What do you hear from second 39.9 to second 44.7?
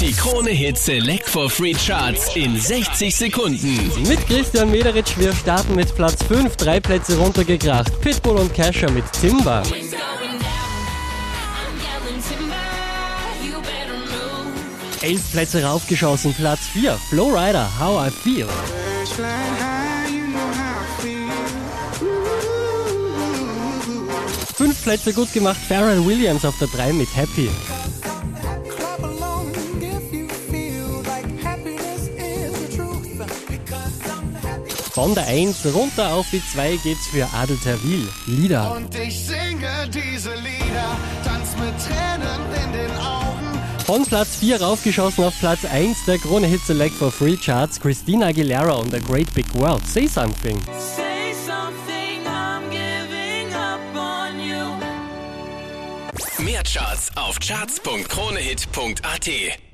diese Lieder, tanz mit Tränen in den Augen. Von Platz 4